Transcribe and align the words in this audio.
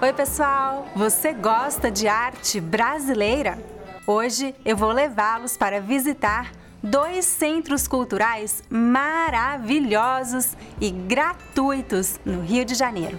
Oi, 0.00 0.12
pessoal! 0.12 0.86
Você 0.94 1.32
gosta 1.32 1.90
de 1.90 2.06
arte 2.06 2.60
brasileira? 2.60 3.58
Hoje 4.06 4.54
eu 4.64 4.76
vou 4.76 4.92
levá-los 4.92 5.56
para 5.56 5.80
visitar 5.80 6.52
dois 6.80 7.24
centros 7.24 7.88
culturais 7.88 8.62
maravilhosos 8.70 10.56
e 10.80 10.88
gratuitos 10.92 12.20
no 12.24 12.42
Rio 12.42 12.64
de 12.64 12.76
Janeiro. 12.76 13.18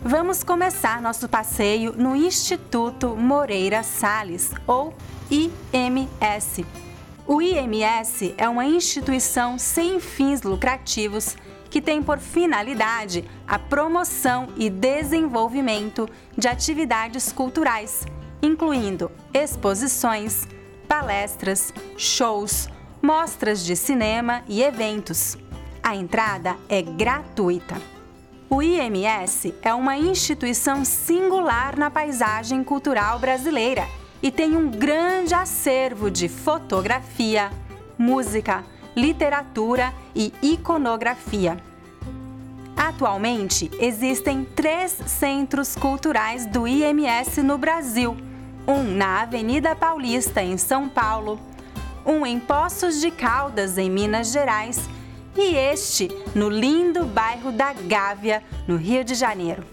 Vamos 0.00 0.42
começar 0.42 1.02
nosso 1.02 1.28
passeio 1.28 1.92
no 1.92 2.16
Instituto 2.16 3.14
Moreira 3.14 3.82
Salles, 3.82 4.52
ou 4.66 4.94
IMS. 5.30 6.64
O 7.26 7.42
IMS 7.42 8.34
é 8.38 8.48
uma 8.48 8.64
instituição 8.64 9.58
sem 9.58 10.00
fins 10.00 10.40
lucrativos 10.40 11.36
que 11.72 11.80
tem 11.80 12.02
por 12.02 12.18
finalidade 12.18 13.24
a 13.48 13.58
promoção 13.58 14.48
e 14.58 14.68
desenvolvimento 14.68 16.06
de 16.36 16.46
atividades 16.46 17.32
culturais, 17.32 18.04
incluindo 18.42 19.10
exposições, 19.32 20.46
palestras, 20.86 21.72
shows, 21.96 22.68
mostras 23.00 23.64
de 23.64 23.74
cinema 23.74 24.44
e 24.46 24.62
eventos. 24.62 25.38
A 25.82 25.96
entrada 25.96 26.58
é 26.68 26.82
gratuita. 26.82 27.80
O 28.50 28.62
IMS 28.62 29.54
é 29.62 29.72
uma 29.72 29.96
instituição 29.96 30.84
singular 30.84 31.78
na 31.78 31.90
paisagem 31.90 32.62
cultural 32.62 33.18
brasileira 33.18 33.88
e 34.22 34.30
tem 34.30 34.54
um 34.54 34.70
grande 34.70 35.32
acervo 35.32 36.10
de 36.10 36.28
fotografia, 36.28 37.50
música, 37.96 38.62
literatura 38.96 39.92
e 40.14 40.32
iconografia. 40.42 41.56
Atualmente, 42.76 43.70
existem 43.78 44.44
três 44.44 44.92
centros 45.06 45.76
culturais 45.76 46.46
do 46.46 46.66
IMS 46.66 47.42
no 47.42 47.58
Brasil: 47.58 48.16
um 48.66 48.82
na 48.82 49.22
Avenida 49.22 49.74
Paulista, 49.74 50.42
em 50.42 50.56
São 50.56 50.88
Paulo, 50.88 51.38
um 52.04 52.26
em 52.26 52.40
Poços 52.40 53.00
de 53.00 53.10
Caldas, 53.10 53.78
em 53.78 53.90
Minas 53.90 54.32
Gerais, 54.32 54.88
e 55.36 55.54
este 55.54 56.08
no 56.34 56.48
lindo 56.48 57.04
bairro 57.04 57.52
da 57.52 57.72
Gávea, 57.72 58.42
no 58.66 58.76
Rio 58.76 59.04
de 59.04 59.14
Janeiro. 59.14 59.64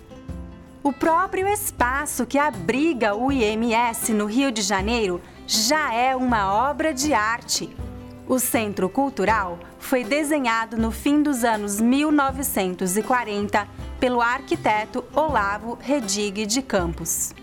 O 0.82 0.94
próprio 0.94 1.48
espaço 1.48 2.26
que 2.26 2.38
abriga 2.38 3.14
o 3.14 3.32
IMS 3.32 4.14
no 4.14 4.26
Rio 4.26 4.52
de 4.52 4.62
Janeiro 4.62 5.22
já 5.46 5.94
é 5.94 6.16
uma 6.16 6.70
obra 6.70 6.94
de 6.94 7.14
arte. 7.14 7.70
O 8.30 8.38
Centro 8.38 8.88
Cultural 8.88 9.58
foi 9.80 10.04
desenhado 10.04 10.78
no 10.78 10.92
fim 10.92 11.24
dos 11.24 11.44
anos 11.44 11.82
1940 11.82 13.68
pelo 14.00 14.22
arquiteto 14.22 15.04
Olavo 15.16 15.80
Redig 15.82 16.46
de 16.46 16.62
Campos. 16.62 17.34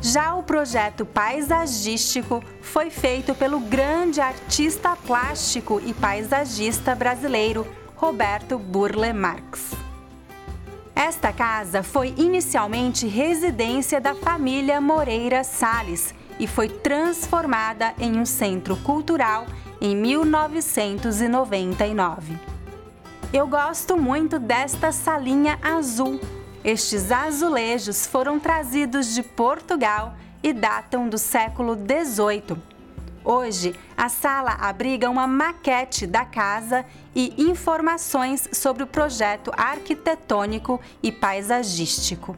Já 0.00 0.36
o 0.36 0.44
projeto 0.44 1.04
paisagístico 1.04 2.40
foi 2.62 2.90
feito 2.90 3.34
pelo 3.34 3.58
grande 3.58 4.20
artista 4.20 4.94
plástico 5.04 5.82
e 5.84 5.92
paisagista 5.92 6.94
brasileiro 6.94 7.66
Roberto 7.96 8.56
Burle 8.56 9.12
Marx. 9.12 9.72
Esta 10.94 11.32
casa 11.32 11.82
foi 11.82 12.14
inicialmente 12.16 13.04
residência 13.08 14.00
da 14.00 14.14
família 14.14 14.80
Moreira 14.80 15.42
Salles 15.42 16.14
e 16.38 16.46
foi 16.46 16.68
transformada 16.68 17.92
em 17.98 18.16
um 18.16 18.24
centro 18.24 18.76
cultural 18.76 19.44
em 19.80 19.96
1999. 19.96 22.36
Eu 23.32 23.46
gosto 23.46 23.96
muito 23.96 24.38
desta 24.38 24.92
salinha 24.92 25.58
azul. 25.62 26.20
Estes 26.64 27.12
azulejos 27.12 28.06
foram 28.06 28.40
trazidos 28.40 29.14
de 29.14 29.22
Portugal 29.22 30.14
e 30.42 30.52
datam 30.52 31.08
do 31.08 31.16
século 31.18 31.76
XVIII. 31.76 32.56
Hoje, 33.24 33.74
a 33.96 34.08
sala 34.08 34.52
abriga 34.52 35.10
uma 35.10 35.26
maquete 35.26 36.06
da 36.06 36.24
casa 36.24 36.84
e 37.14 37.34
informações 37.36 38.48
sobre 38.52 38.82
o 38.82 38.86
projeto 38.86 39.52
arquitetônico 39.54 40.80
e 41.02 41.12
paisagístico. 41.12 42.34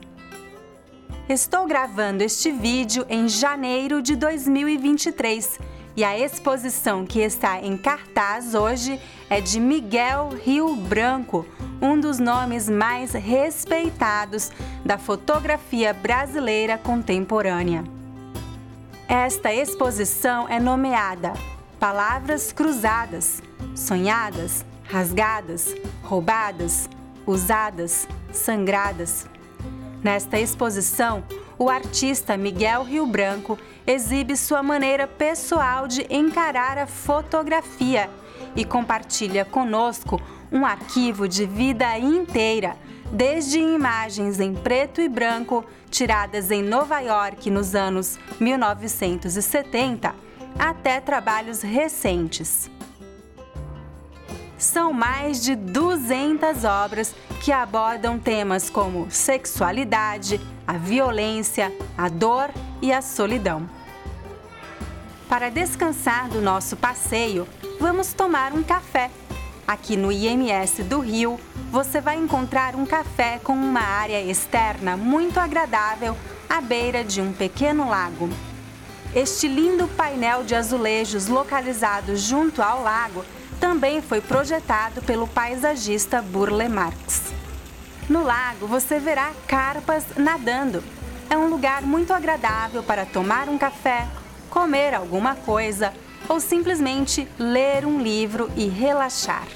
Estou 1.29 1.67
gravando 1.67 2.25
este 2.25 2.51
vídeo 2.51 3.07
em 3.09 3.29
janeiro 3.29 4.03
de 4.03 4.17
2023 4.17 5.61
e 6.01 6.05
a 6.05 6.19
exposição 6.19 7.05
que 7.05 7.21
está 7.21 7.61
em 7.61 7.77
cartaz 7.77 8.55
hoje 8.55 8.99
é 9.29 9.39
de 9.39 9.61
Miguel 9.61 10.31
Rio 10.31 10.75
Branco, 10.75 11.45
um 11.79 12.01
dos 12.01 12.19
nomes 12.19 12.71
mais 12.71 13.13
respeitados 13.13 14.51
da 14.83 14.97
fotografia 14.97 15.93
brasileira 15.93 16.79
contemporânea. 16.79 17.85
Esta 19.07 19.53
exposição 19.53 20.49
é 20.49 20.59
nomeada 20.59 21.35
Palavras 21.79 22.51
Cruzadas, 22.51 23.43
Sonhadas, 23.77 24.65
Rasgadas, 24.85 25.75
Roubadas, 26.03 26.89
Usadas, 27.27 28.09
Sangradas. 28.33 29.27
Nesta 30.03 30.41
exposição, 30.41 31.23
o 31.61 31.69
artista 31.69 32.39
Miguel 32.39 32.85
Rio 32.85 33.05
Branco 33.05 33.59
exibe 33.87 34.35
sua 34.35 34.63
maneira 34.63 35.07
pessoal 35.07 35.87
de 35.87 36.07
encarar 36.09 36.79
a 36.79 36.87
fotografia 36.87 38.09
e 38.57 38.65
compartilha 38.65 39.45
conosco 39.45 40.19
um 40.51 40.65
arquivo 40.65 41.29
de 41.29 41.45
vida 41.45 41.99
inteira, 41.99 42.79
desde 43.13 43.59
imagens 43.59 44.41
em 44.41 44.55
preto 44.55 45.03
e 45.03 45.09
branco 45.09 45.63
tiradas 45.91 46.51
em 46.51 46.63
Nova 46.63 46.99
York 47.01 47.51
nos 47.51 47.75
anos 47.75 48.19
1970 48.41 50.15
até 50.59 50.99
trabalhos 50.99 51.61
recentes. 51.61 52.71
São 54.61 54.93
mais 54.93 55.43
de 55.43 55.57
200 55.57 56.65
obras 56.65 57.15
que 57.43 57.51
abordam 57.51 58.19
temas 58.19 58.69
como 58.69 59.11
sexualidade, 59.11 60.39
a 60.67 60.75
violência, 60.75 61.73
a 61.97 62.11
dor 62.11 62.51
e 62.83 62.93
a 62.93 63.01
solidão. 63.01 63.67
Para 65.31 65.49
descansar 65.49 66.29
do 66.29 66.43
nosso 66.43 66.77
passeio, 66.77 67.49
vamos 67.81 68.13
tomar 68.13 68.53
um 68.53 68.63
café. 68.63 69.11
Aqui 69.67 69.97
no 69.97 70.13
IMS 70.13 70.83
do 70.85 71.01
Rio, 71.01 71.41
você 71.71 71.99
vai 71.99 72.19
encontrar 72.19 72.77
um 72.77 72.85
café 72.85 73.41
com 73.43 73.55
uma 73.55 73.81
área 73.81 74.23
externa 74.23 74.95
muito 74.95 75.41
agradável 75.41 76.15
à 76.51 76.61
beira 76.61 77.03
de 77.03 77.23
um 77.23 77.33
pequeno 77.33 77.89
lago. 77.89 78.29
Este 79.15 79.49
lindo 79.49 79.89
painel 79.97 80.45
de 80.45 80.55
azulejos 80.55 81.29
localizado 81.29 82.15
junto 82.15 82.61
ao 82.61 82.83
lago 82.83 83.25
também 83.71 84.03
foi 84.03 84.21
projetado 84.21 85.01
pelo 85.01 85.29
paisagista 85.29 86.21
Burle 86.21 86.69
Marx. 86.69 87.33
No 88.09 88.25
lago 88.25 88.67
você 88.67 88.99
verá 88.99 89.31
carpas 89.47 90.05
nadando. 90.17 90.83
É 91.31 91.39
um 91.39 91.49
lugar 91.49 91.83
muito 91.83 92.13
agradável 92.13 92.83
para 92.83 93.07
tomar 93.07 93.49
um 93.49 93.57
café, 93.57 94.09
comer 94.51 94.93
alguma 94.93 95.37
coisa 95.37 95.93
ou 96.29 96.41
simplesmente 96.41 97.29
ler 97.39 97.87
um 97.87 98.03
livro 98.03 98.51
e 98.57 98.67
relaxar. 98.67 99.47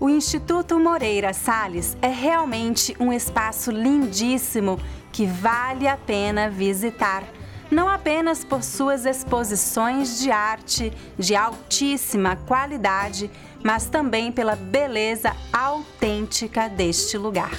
O 0.00 0.08
Instituto 0.08 0.80
Moreira 0.80 1.34
Salles 1.34 1.98
é 2.00 2.08
realmente 2.08 2.96
um 2.98 3.12
espaço 3.12 3.70
lindíssimo 3.70 4.80
que 5.12 5.26
vale 5.26 5.86
a 5.86 5.98
pena 5.98 6.48
visitar 6.48 7.24
não 7.70 7.88
apenas 7.88 8.44
por 8.44 8.62
suas 8.62 9.04
exposições 9.04 10.18
de 10.18 10.30
arte 10.30 10.92
de 11.18 11.34
altíssima 11.34 12.36
qualidade, 12.36 13.30
mas 13.62 13.86
também 13.86 14.32
pela 14.32 14.56
beleza 14.56 15.34
autêntica 15.52 16.68
deste 16.68 17.18
lugar. 17.18 17.52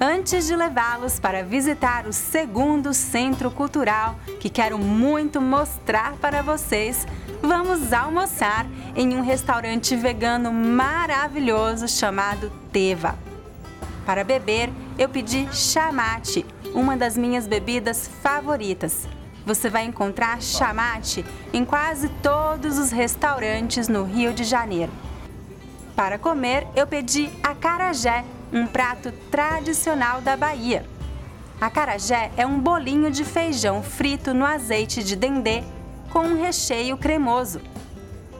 Antes 0.00 0.46
de 0.46 0.54
levá-los 0.54 1.18
para 1.18 1.42
visitar 1.42 2.06
o 2.06 2.12
segundo 2.12 2.94
centro 2.94 3.50
cultural 3.50 4.14
que 4.38 4.48
quero 4.48 4.78
muito 4.78 5.40
mostrar 5.40 6.12
para 6.20 6.40
vocês, 6.40 7.04
vamos 7.42 7.92
almoçar 7.92 8.64
em 8.94 9.16
um 9.16 9.22
restaurante 9.22 9.96
vegano 9.96 10.52
maravilhoso 10.52 11.88
chamado 11.88 12.52
Teva. 12.72 13.27
Para 14.08 14.24
beber, 14.24 14.72
eu 14.96 15.06
pedi 15.06 15.46
chamate, 15.52 16.46
uma 16.72 16.96
das 16.96 17.14
minhas 17.14 17.46
bebidas 17.46 18.08
favoritas. 18.22 19.06
Você 19.44 19.68
vai 19.68 19.84
encontrar 19.84 20.40
chamate 20.40 21.22
em 21.52 21.62
quase 21.62 22.08
todos 22.22 22.78
os 22.78 22.90
restaurantes 22.90 23.86
no 23.86 24.04
Rio 24.04 24.32
de 24.32 24.44
Janeiro. 24.44 24.90
Para 25.94 26.16
comer, 26.16 26.66
eu 26.74 26.86
pedi 26.86 27.28
acarajé, 27.42 28.24
um 28.50 28.66
prato 28.66 29.12
tradicional 29.30 30.22
da 30.22 30.38
Bahia. 30.38 30.86
Acarajé 31.60 32.30
é 32.34 32.46
um 32.46 32.58
bolinho 32.58 33.10
de 33.10 33.26
feijão 33.26 33.82
frito 33.82 34.32
no 34.32 34.46
azeite 34.46 35.04
de 35.04 35.16
dendê 35.16 35.62
com 36.08 36.20
um 36.20 36.40
recheio 36.40 36.96
cremoso. 36.96 37.60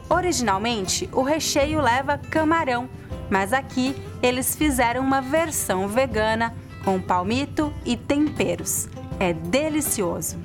Originalmente, 0.09 1.07
o 1.13 1.21
recheio 1.21 1.79
leva 1.79 2.17
camarão, 2.17 2.89
mas 3.29 3.53
aqui 3.53 3.95
eles 4.21 4.55
fizeram 4.55 5.01
uma 5.01 5.21
versão 5.21 5.87
vegana 5.87 6.53
com 6.83 6.99
palmito 6.99 7.73
e 7.85 7.95
temperos. 7.95 8.87
É 9.19 9.33
delicioso. 9.33 10.37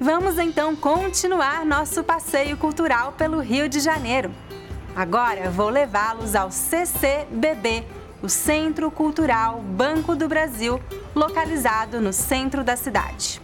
Vamos 0.00 0.38
então 0.38 0.76
continuar 0.76 1.66
nosso 1.66 2.04
passeio 2.04 2.56
cultural 2.56 3.12
pelo 3.12 3.40
Rio 3.40 3.68
de 3.68 3.80
Janeiro. 3.80 4.30
Agora 4.94 5.50
vou 5.50 5.68
levá-los 5.68 6.34
ao 6.34 6.50
CCBB, 6.50 7.84
o 8.22 8.28
Centro 8.28 8.90
Cultural 8.90 9.60
Banco 9.60 10.16
do 10.16 10.28
Brasil, 10.28 10.80
localizado 11.14 12.00
no 12.00 12.12
centro 12.12 12.64
da 12.64 12.76
cidade. 12.76 13.40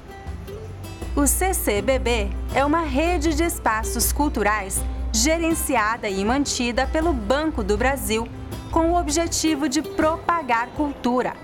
O 1.15 1.27
CCBB 1.27 2.31
é 2.55 2.65
uma 2.65 2.83
rede 2.83 3.35
de 3.35 3.45
espaços 3.45 4.13
culturais 4.13 4.81
gerenciada 5.15 6.09
e 6.09 6.25
mantida 6.25 6.89
pelo 6.89 7.13
Banco 7.13 7.63
do 7.63 7.77
Brasil 7.77 8.29
com 8.73 8.91
o 8.91 8.99
objetivo 8.99 9.69
de 9.69 9.81
propagar 9.81 10.67
cultura. 10.71 11.35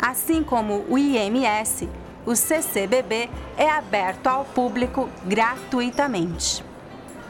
Assim 0.00 0.42
como 0.42 0.86
o 0.88 0.96
IMS, 0.96 1.86
o 2.24 2.34
CCBB 2.34 3.28
é 3.58 3.68
aberto 3.68 4.26
ao 4.26 4.46
público 4.46 5.06
gratuitamente. 5.26 6.64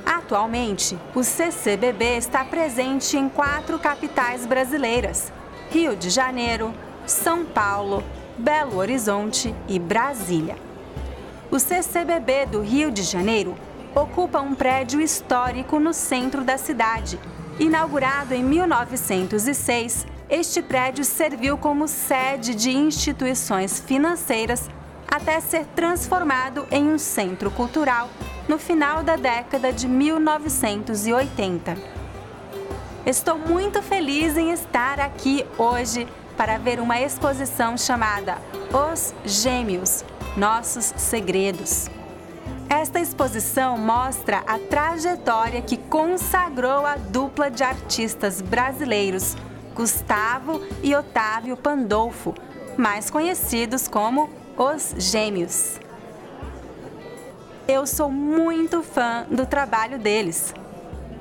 Atualmente, 0.07 0.97
o 1.13 1.25
CCBB 1.25 2.17
está 2.17 2.45
presente 2.45 3.17
em 3.17 3.29
quatro 3.29 3.77
capitais 3.77 4.47
brasileiras: 4.47 5.33
Rio 5.71 5.97
de 5.97 6.09
Janeiro, 6.09 6.73
São 7.05 7.45
Paulo, 7.45 8.05
Belo 8.39 8.77
Horizonte 8.77 9.53
e 9.67 9.77
Brasília. 9.81 10.57
O 11.51 11.59
CCBB 11.59 12.47
do 12.47 12.61
Rio 12.61 12.93
de 12.93 13.03
Janeiro 13.03 13.57
ocupa 13.95 14.41
um 14.41 14.55
prédio 14.55 15.01
histórico 15.01 15.79
no 15.81 15.93
centro 15.93 16.45
da 16.45 16.57
cidade. 16.57 17.19
Inaugurado 17.59 18.35
em 18.35 18.43
1906, 18.43 20.07
este 20.29 20.63
prédio 20.63 21.05
serviu 21.05 21.59
como 21.59 21.89
sede 21.89 22.55
de 22.55 22.71
instituições 22.71 23.81
financeiras 23.81 24.69
até 25.11 25.41
ser 25.41 25.67
transformado 25.75 26.67
em 26.71 26.89
um 26.89 26.99
centro 26.99 27.51
cultural 27.51 28.09
no 28.49 28.59
final 28.59 29.03
da 29.03 29.17
década 29.17 29.73
de 29.73 29.89
1980. 29.89 31.77
Estou 33.05 33.39
muito 33.39 33.83
feliz 33.83 34.37
em 34.37 34.53
estar 34.53 35.01
aqui 35.01 35.45
hoje 35.59 36.07
para 36.37 36.59
ver 36.59 36.81
uma 36.81 37.01
exposição 37.01 37.77
chamada 37.77 38.39
Os 38.73 39.13
Gêmeos 39.25 40.05
Nossos 40.37 40.95
Segredos. 40.97 41.91
Esta 42.71 43.01
exposição 43.01 43.77
mostra 43.77 44.45
a 44.47 44.57
trajetória 44.57 45.61
que 45.61 45.77
consagrou 45.77 46.87
a 46.87 46.95
dupla 46.95 47.51
de 47.51 47.65
artistas 47.65 48.41
brasileiros 48.41 49.37
Gustavo 49.75 50.63
e 50.81 50.95
Otávio 50.95 51.57
Pandolfo, 51.57 52.33
mais 52.77 53.11
conhecidos 53.11 53.89
como 53.89 54.31
os 54.57 54.95
Gêmeos. 54.97 55.81
Eu 57.67 57.89
sou 57.89 58.09
muito 58.09 58.85
fã 58.85 59.27
do 59.29 59.45
trabalho 59.45 59.99
deles. 59.99 60.55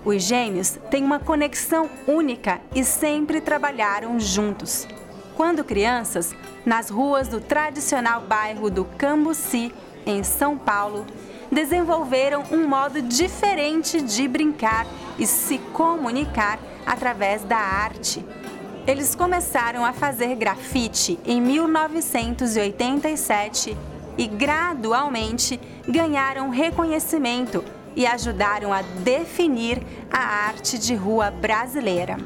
Os 0.05 0.21
gêmeos 0.21 0.77
têm 0.91 1.03
uma 1.03 1.19
conexão 1.19 1.89
única 2.07 2.61
e 2.75 2.83
sempre 2.83 3.41
trabalharam 3.41 4.19
juntos. 4.19 4.87
Quando 5.35 5.63
crianças, 5.63 6.31
nas 6.63 6.91
ruas 6.91 7.27
do 7.27 7.41
tradicional 7.41 8.21
bairro 8.21 8.69
do 8.69 8.85
Cambuci, 8.85 9.73
em 10.05 10.23
São 10.23 10.57
Paulo, 10.57 11.05
desenvolveram 11.51 12.43
um 12.51 12.67
modo 12.67 13.01
diferente 13.01 13.99
de 14.01 14.27
brincar 14.27 14.85
e 15.17 15.25
se 15.25 15.57
comunicar 15.73 16.59
através 16.85 17.43
da 17.43 17.57
arte. 17.57 18.23
Eles 18.87 19.15
começaram 19.15 19.83
a 19.85 19.93
fazer 19.93 20.35
grafite 20.35 21.17
em 21.25 21.41
1987 21.41 23.77
e 24.17 24.27
gradualmente 24.27 25.59
ganharam 25.87 26.49
reconhecimento 26.49 27.63
e 27.95 28.05
ajudaram 28.05 28.73
a 28.73 28.81
definir 28.81 29.81
a 30.11 30.47
arte 30.47 30.77
de 30.77 30.95
rua 30.95 31.31
brasileira. 31.31 32.17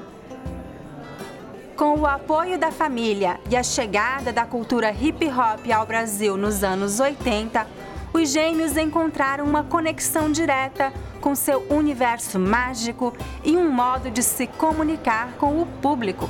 Com 1.76 2.00
o 2.00 2.06
apoio 2.06 2.58
da 2.58 2.72
família 2.72 3.40
e 3.50 3.56
a 3.56 3.64
chegada 3.64 4.32
da 4.32 4.46
cultura 4.46 4.92
hip 4.92 5.28
hop 5.28 5.72
ao 5.72 5.86
Brasil 5.86 6.38
nos 6.38 6.64
anos 6.64 7.00
80, 7.00 7.66
os 8.14 8.30
gêmeos 8.30 8.78
encontraram 8.78 9.46
uma 9.46 9.64
conexão 9.64 10.32
direta 10.32 10.94
com 11.20 11.36
seu 11.36 11.66
universo 11.70 12.40
mágico 12.40 13.14
e 13.44 13.58
um 13.58 13.70
modo 13.70 14.12
de 14.12 14.22
se 14.22 14.48
comunicar 14.48 15.34
com 15.40 15.62
o 15.62 15.66
público 15.66 16.30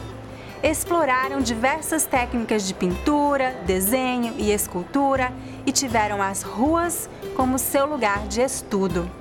exploraram 0.64 1.42
diversas 1.42 2.06
técnicas 2.06 2.66
de 2.66 2.74
pintura, 2.74 3.52
desenho 3.66 4.34
e 4.38 4.50
escultura 4.50 5.34
e 5.66 5.72
tiveram 5.74 6.22
as 6.22 6.42
ruas 6.42 7.10
como 7.36 7.60
seu 7.60 7.86
lugar 7.86 8.26
de 8.28 8.42
estudo. 8.42 9.12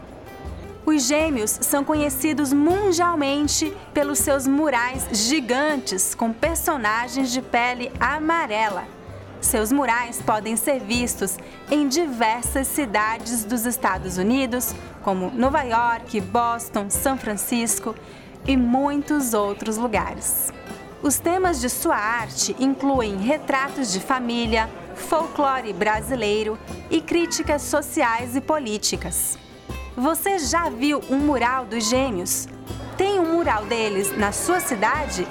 Os 0.86 1.02
gêmeos 1.02 1.50
são 1.50 1.84
conhecidos 1.84 2.52
mundialmente 2.52 3.72
pelos 3.92 4.20
seus 4.20 4.46
murais 4.46 5.08
gigantes 5.12 6.14
com 6.14 6.32
personagens 6.32 7.30
de 7.32 7.42
pele 7.42 7.90
amarela. 7.98 8.84
Seus 9.42 9.72
murais 9.72 10.22
podem 10.22 10.56
ser 10.56 10.78
vistos 10.78 11.36
em 11.68 11.88
diversas 11.88 12.68
cidades 12.68 13.44
dos 13.44 13.66
Estados 13.66 14.16
Unidos, 14.16 14.72
como 15.02 15.30
Nova 15.32 15.62
York, 15.62 16.20
Boston, 16.20 16.88
São 16.88 17.18
Francisco 17.18 17.94
e 18.46 18.56
muitos 18.56 19.34
outros 19.34 19.76
lugares. 19.76 20.52
Os 21.02 21.18
temas 21.18 21.60
de 21.60 21.68
sua 21.68 21.96
arte 21.96 22.54
incluem 22.60 23.18
retratos 23.18 23.92
de 23.92 23.98
família, 23.98 24.70
folclore 24.94 25.72
brasileiro 25.72 26.56
e 26.88 27.00
críticas 27.00 27.62
sociais 27.62 28.36
e 28.36 28.40
políticas. 28.40 29.36
Você 29.96 30.38
já 30.38 30.70
viu 30.70 31.00
um 31.10 31.18
mural 31.18 31.66
dos 31.66 31.90
gêmeos? 31.90 32.46
Tem 32.96 33.18
um 33.18 33.34
mural 33.34 33.66
deles 33.66 34.16
na 34.16 34.30
sua 34.30 34.60
cidade? 34.60 35.26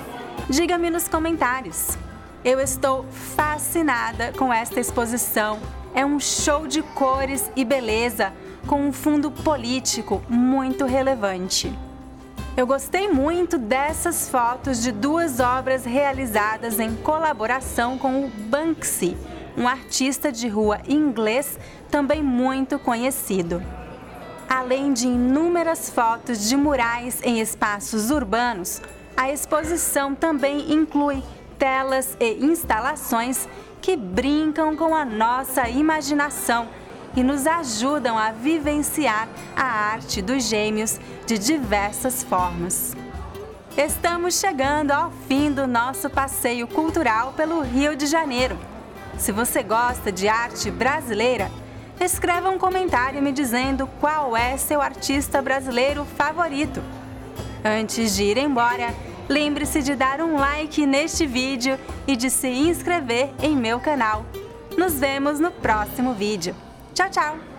Diga-me 0.50 0.90
nos 0.90 1.08
comentários. 1.08 1.98
Eu 2.44 2.60
estou 2.60 3.06
fascinada 3.12 4.34
com 4.36 4.52
esta 4.52 4.80
exposição. 4.80 5.60
É 5.94 6.04
um 6.04 6.20
show 6.20 6.66
de 6.66 6.82
cores 6.82 7.52
e 7.56 7.64
beleza 7.64 8.34
com 8.66 8.88
um 8.88 8.92
fundo 8.92 9.30
político 9.30 10.24
muito 10.28 10.86
relevante. 10.86 11.72
Eu 12.58 12.66
gostei 12.66 13.08
muito 13.08 13.60
dessas 13.60 14.28
fotos 14.28 14.82
de 14.82 14.92
duas 14.92 15.40
obras 15.40 15.86
realizadas 15.86 16.80
em 16.80 16.96
colaboração 16.96 18.00
com 18.00 18.26
o 18.26 18.28
Banksy, 18.28 19.16
um 19.56 19.68
artista 19.68 20.32
de 20.32 20.48
rua 20.48 20.80
inglês 20.90 21.60
também 21.92 22.24
muito 22.24 22.80
conhecido. 22.80 23.62
Além 24.50 24.94
de 24.94 25.06
inúmeras 25.06 25.92
fotos 25.92 26.50
de 26.50 26.58
murais 26.58 27.20
em 27.24 27.40
espaços 27.40 28.10
urbanos, 28.10 28.82
a 29.16 29.32
exposição 29.32 30.16
também 30.16 30.74
inclui 30.74 31.22
telas 31.62 32.18
e 32.20 32.44
instalações 32.44 33.48
que 33.80 33.96
brincam 33.96 34.76
com 34.76 34.96
a 34.96 35.06
nossa 35.06 35.70
imaginação 35.70 36.68
e 37.16 37.22
nos 37.22 37.46
ajudam 37.46 38.18
a 38.18 38.32
vivenciar 38.32 39.30
a 39.56 39.64
arte 39.64 40.24
dos 40.24 40.46
gêmeos 40.46 41.00
de 41.28 41.38
diversas 41.38 42.24
formas. 42.24 42.96
Estamos 43.78 44.40
chegando 44.40 44.90
ao 44.90 45.12
fim 45.28 45.52
do 45.52 45.68
nosso 45.68 46.10
passeio 46.10 46.68
cultural 46.68 47.34
pelo 47.34 47.62
Rio 47.62 47.96
de 47.96 48.08
Janeiro. 48.08 48.58
Se 49.20 49.32
você 49.32 49.62
gosta 49.62 50.12
de 50.12 50.28
arte 50.28 50.72
brasileira, 50.72 51.52
escreva 52.00 52.50
um 52.50 52.58
comentário 52.58 53.22
me 53.22 53.32
dizendo 53.32 53.88
qual 54.00 54.36
é 54.36 54.58
seu 54.58 54.82
artista 54.82 55.44
brasileiro 55.44 56.06
favorito. 56.18 56.82
Antes 57.64 58.16
de 58.16 58.24
ir 58.24 58.38
embora, 58.40 59.11
lembre-se 59.32 59.82
de 59.82 59.96
dar 59.96 60.22
um 60.22 60.36
like 60.36 60.86
neste 60.86 61.26
vídeo 61.26 61.80
e 62.06 62.16
de 62.16 62.30
se 62.30 62.50
inscrever 62.50 63.32
em 63.42 63.56
meu 63.56 63.80
canal. 63.80 64.26
Nos 64.78 65.00
vemos 65.00 65.40
no 65.40 65.52
próximo 65.52 66.14
vídeo. 66.14 66.54
Tchau, 66.94 67.10
tchau! 67.10 67.51